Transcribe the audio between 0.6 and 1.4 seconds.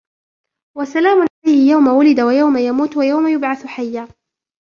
وَسَلَامٌ